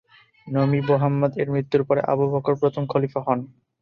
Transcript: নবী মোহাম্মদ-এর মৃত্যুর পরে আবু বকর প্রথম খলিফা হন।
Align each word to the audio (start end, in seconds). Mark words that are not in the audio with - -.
নবী 0.47 0.79
মোহাম্মদ-এর 0.87 1.47
মৃত্যুর 1.51 1.81
পরে 1.85 2.01
আবু 2.11 2.25
বকর 2.33 2.53
প্রথম 2.61 2.83
খলিফা 2.91 3.21
হন। 3.21 3.39